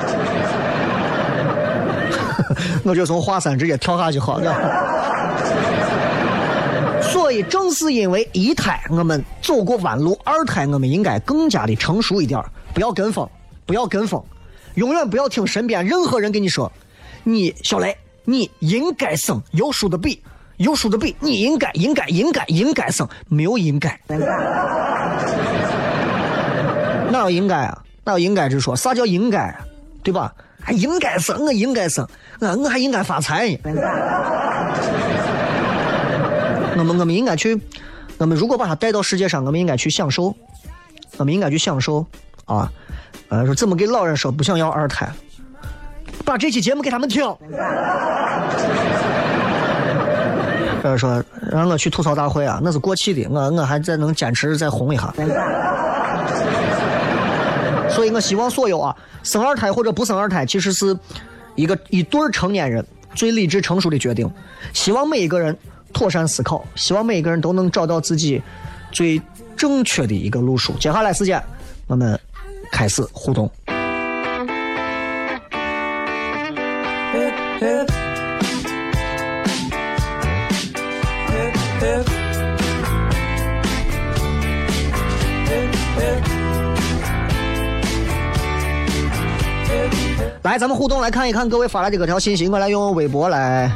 [2.84, 4.54] 我就从华山直接跳下去好了。
[7.02, 12.44] 所以正是因为一胎我们走过弯路，二胎我们应该更加的成熟一点，
[12.74, 13.28] 不要跟风，
[13.66, 14.22] 不要跟风，
[14.76, 16.70] 永远不要听身边任何人跟你说。
[17.28, 20.24] 你小雷，你应该生，有输的比，
[20.56, 24.00] 有输的比，你应该应该应该应该生，没有应该，
[27.12, 27.84] 哪有应该啊？
[28.06, 28.74] 哪有应该之说？
[28.74, 29.54] 啥叫应该？
[30.04, 30.34] 对吧？
[30.62, 32.08] 还应该生，我应该生，
[32.40, 33.60] 我我还应该发财呢。
[36.78, 37.60] 我们我们应该去，
[38.20, 40.34] 我们如果把他带到世界上，我们应该去享受，
[41.18, 42.06] 我们应该去享受
[42.46, 42.72] 啊！
[43.28, 45.12] 呃，说怎么给老人说不想要二胎？
[46.28, 47.24] 把这期节目给他们听。
[50.84, 55.14] 呃，说让我去吐槽大会啊，那是过气的，我我还在能坚持再红一下。
[57.90, 60.96] 所以我希望所有啊，生二胎或者不生二胎，其实是
[61.56, 64.30] 一个一对成年人最理智成熟的决定。
[64.74, 65.58] 希望每一个人
[65.94, 68.42] 妥善思考，希望每一个人都能找到自己
[68.92, 69.22] 最
[69.56, 70.74] 正确的一个路数。
[70.74, 71.42] 接下来时间，
[71.88, 72.20] 我们
[72.70, 73.50] 开始互动。
[90.44, 92.48] 来，咱们互动来看一看各位发来的各条信息。
[92.48, 93.70] 我来用微博来，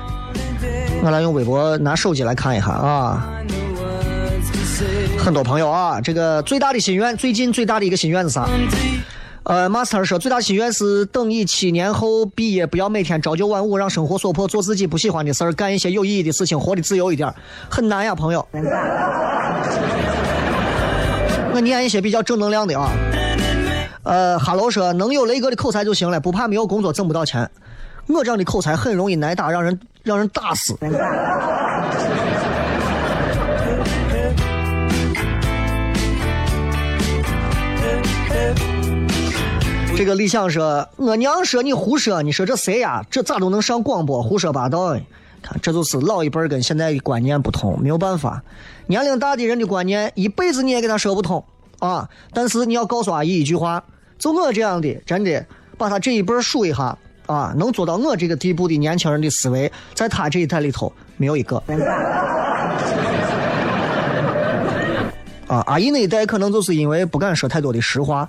[1.04, 3.28] 我来用微博拿手机来看一看啊。
[5.20, 8.48] 很多朋友啊，这个最大的心愿，最近最大的一个心愿是啥？
[9.44, 17.34] 呃，master 说最大心愿是等以七年后毕业，不要每天朝九晚五，让生活所迫，做自己不喜欢的事儿，干一些有意义的事情，活得自由一点。
[17.68, 18.48] 很难呀，朋友。
[21.54, 22.92] 我念一些比较正能量的啊。
[24.04, 27.50] 呃，哈喽说能有雷哥的口才就行了，不怕没有工作挣不到钱。
[28.08, 30.78] 我这样的口才很容易挨打，让人让人打死。
[40.02, 43.06] 这个李想说，我娘说你胡说，你说这谁呀？
[43.12, 44.24] 这咋都能上广播？
[44.24, 44.98] 胡说八道！
[45.44, 48.42] 看，这就是老一辈跟现在的观念不同，没有办法。
[48.88, 51.46] 年龄大的人的观念，一辈子你也给他说不通。
[51.78, 52.10] 啊。
[52.34, 53.84] 但是你要告诉阿姨一句话，
[54.18, 55.46] 就我这样的，真的
[55.78, 56.98] 把他这一辈数一下
[57.28, 61.62] 啊，能做到我这个地步的年轻人的思维，在他这一代里头没有一个。
[65.46, 68.28] 啊，阿姨那一代可能就是因为不敢说太多的实话，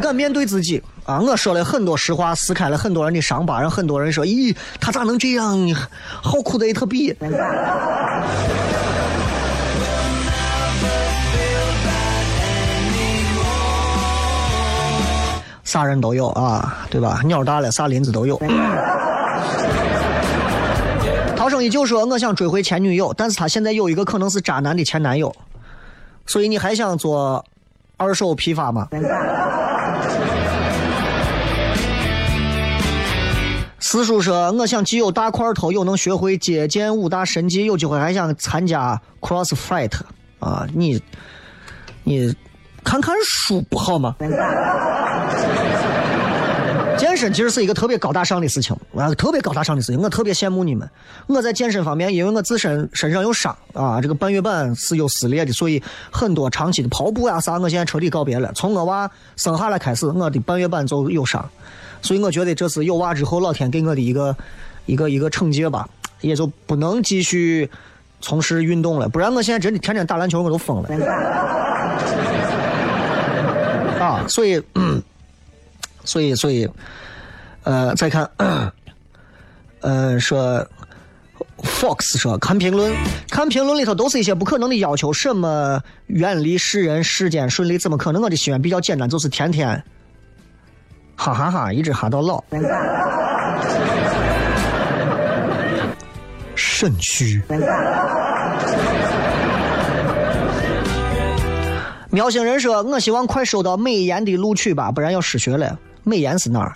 [0.00, 1.20] 敢面对自己啊。
[1.20, 5.76] 我说了很多实话，撕开了很多人的伤疤，让很多人说：“咦，他咋能这样呢？
[6.22, 7.14] 好苦的一特逼。”
[15.62, 17.20] 啥人都有啊，对吧？
[17.24, 18.36] 鸟大了，啥林子都有。
[21.36, 25.32] 涛声依旧说：“我想追回前女友，但是他现在有一个可能是渣男的前男友，
[26.26, 27.44] 所以你还想做
[27.96, 28.88] 二手批发吗？”
[33.92, 39.90] 四叔说：“我想既有大块头，又能学会接剑五大神技，有机会还想参加 CrossFit
[40.38, 40.64] 啊！
[40.72, 41.02] 你
[42.04, 42.32] 你
[42.84, 44.14] 看看书不好吗？”
[46.96, 50.88] 健身其实是一个特别高大上的事情啊，特别高大上的事情，我特别羡慕你们。
[51.26, 55.82] 我在健身方面，因为我自身身上有伤啊，这个半月板是有撕裂的，所以
[56.12, 58.52] 很多长期的跑步呀啥，我现在彻底告别了。
[58.54, 61.44] 从我娃生下来开始，我的半月板就有伤，
[62.02, 64.36] 所以我觉得这是有娃之后老天给我的一个
[64.86, 65.88] 一个一个惩戒吧，
[66.20, 67.70] 也就不能继续
[68.20, 70.88] 从事运动了，不然我现在真的天天打篮球我都疯了。
[74.00, 74.62] 啊，所以。
[74.74, 75.02] 嗯
[76.02, 76.66] 所以，所以，
[77.62, 78.28] 呃，再看，
[79.80, 80.66] 呃，说
[81.58, 82.92] ，Fox 说看评论，
[83.28, 88.22] 看评论里头都是一些不可能的要求，什么远离世人，世间顺利，怎么可能？
[88.22, 89.84] 我的心愿比较简单，就是天天
[91.22, 92.42] 哈哈哈，一直哈到老。
[96.54, 97.42] 肾虚。
[102.08, 106.72] 喵星人说：“我希望快收到美颜的录取吧，不然要失学了。”美颜是哪儿？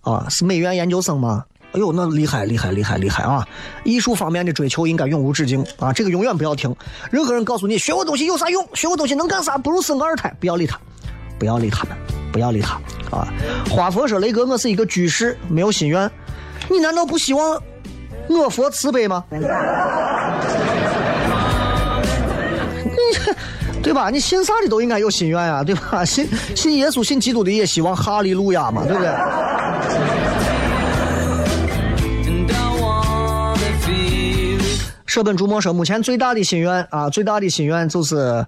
[0.00, 1.44] 啊，是美院研究生吗？
[1.72, 3.46] 哎呦，那厉害厉害厉害厉害啊！
[3.84, 6.74] 艺术方面的追求应该永无止境啊，这个永远不要停。
[7.10, 9.58] 任何人告诉你学过东西有啥用，学过东西能干啥？
[9.58, 10.80] 不如生个二胎，不要理他，
[11.38, 11.96] 不要理他们，
[12.32, 12.74] 不要理他
[13.16, 13.28] 啊！
[13.70, 16.10] 花佛说：“雷哥，我是一个居士，没有心愿。
[16.70, 17.62] 你难道不希望
[18.28, 19.38] 我佛慈悲吗？”你。
[23.82, 24.08] 对吧？
[24.08, 26.02] 你信啥的都应该有心愿呀，对吧？
[26.06, 26.26] 信
[26.56, 29.10] 信耶稣、信基督的也希望哈利路亚嘛，对不对？
[35.06, 38.44] 舍本逐末说，目前最大的心愿啊，最大的心愿就是，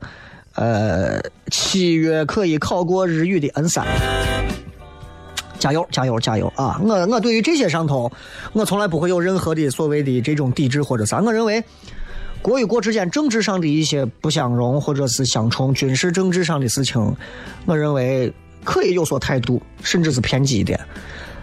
[0.57, 3.87] 呃，七月可以考过日语的 N 三。
[5.59, 6.79] 加油，加油，加油啊！
[6.83, 8.13] 我我对于这些上头，
[8.53, 11.63] 我从来不会有任何的所谓的这种抵制或者啥，我认为。
[12.43, 17.17] 国与国之间政治上的一些不相容，或者是相冲，军事政治上的事情，
[17.65, 18.33] 我认为
[18.63, 20.79] 可以有所态度，甚至是偏激一点。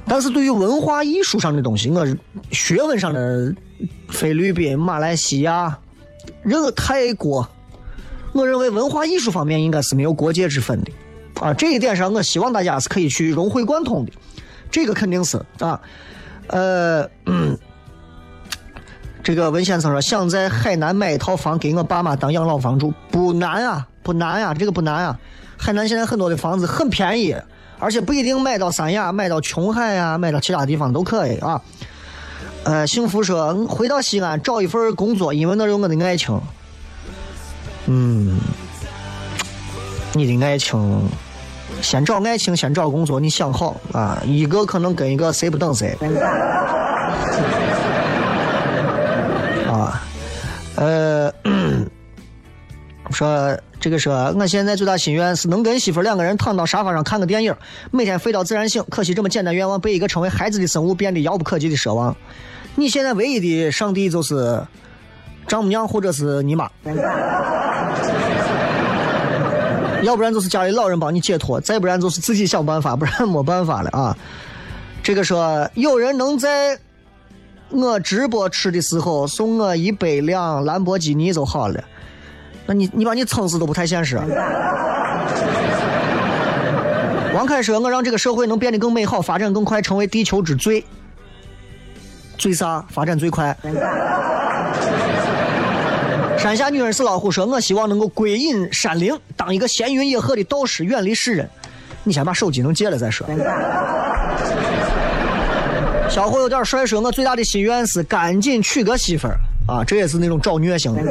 [0.07, 2.07] 但是对于文化艺术上的东西，我
[2.51, 3.53] 学问上的
[4.07, 5.78] 菲律宾、马来西亚、
[6.41, 7.45] 任泰国，
[8.34, 10.91] 我认为文化艺术方面应该是没有国界之分的。
[11.39, 14.11] 啊，这一点上，我希望大家是可以去融会贯通的。
[14.69, 15.79] 这个肯定是啊，
[16.47, 17.09] 呃。
[17.25, 17.57] 嗯。
[19.23, 25.17] 这个文先生说想在海南买一套房给我爸妈当养老房住，不难啊，不难啊，这个不难啊。
[25.55, 27.34] 海南现在很多的房子很便宜，
[27.79, 31.61] 而且不一定买到三亚，买到琼海呀，买到其他地方都可以啊。
[32.65, 36.38] 呃，幸福说回到西安找一份工作，因为那有我的爱情。
[37.88, 38.39] 嗯，
[40.13, 41.09] 你的爱情，
[41.81, 45.97] 先找爱情，先找工作，你想好啊，一个可能跟一个谁不等谁。
[49.67, 50.01] 啊
[50.75, 51.34] 呃，
[53.11, 57.55] 说这个说，我现在最大心愿是能跟媳妇两个人躺到沙发上看个电影，
[57.91, 58.84] 每天睡到自然醒。
[58.89, 62.15] 可惜这么简单愿望被一个成为孩子的生物变得遥不可及的奢望。
[62.75, 64.59] 你现在唯一的上帝就是
[65.47, 66.69] 丈母娘或者是你妈，
[70.01, 74.17] 要不然就是家里老人帮你解脱，再不然就是自己想办法，不然没办法了啊。
[75.01, 76.79] 这个说有人能在。
[77.69, 81.83] 我直播吃的时候送我一百辆兰博基尼就好了，
[82.67, 84.15] 那你你把你撑死都不太现实。
[87.33, 90.85] 王凯说：“我让这个社会能变得更美好，发展更快，成为地球之最。”
[92.37, 92.85] 最啥？
[92.89, 93.57] 发展最快。
[96.43, 101.49] 山下女人是老虎，说我希望能够归隐山林，当一个闲云野鹤的道士，远离世人。
[102.03, 103.25] 你先把手机能借了再说。
[106.09, 109.39] 小伙有点帅，说我最大的心愿是赶紧娶个媳妇儿
[109.69, 111.01] 啊，这也是那种找虐型的。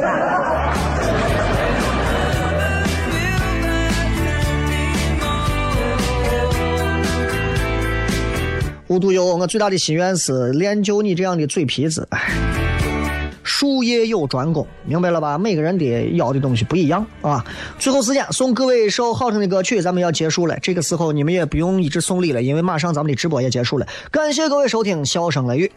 [8.85, 12.07] 无独有偶，我最大的心愿是练就你这样的嘴皮子。
[12.11, 12.29] 唉
[13.43, 15.37] 术业有专攻，明白了吧？
[15.37, 15.85] 每个人的
[16.15, 17.43] 要的东西不一样啊。
[17.77, 20.57] 最后时间送各位一首好听的歌曲，咱们要结束了。
[20.59, 23.85] 这个时候你们也不用一直送礼了，因为马上咱们的直播也结束了。
[24.09, 25.71] 感谢各位收听《笑声雷雨》。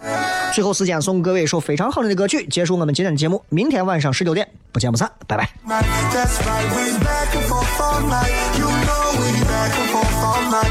[0.54, 3.42] 最后时间送各位一首非常好听的歌曲，结束我们今天的节目。
[3.48, 5.50] 明天晚上十九点不见不散，拜拜。
[5.66, 8.32] That's right, we back and forth all night.
[8.58, 10.70] You know we back and forth all night.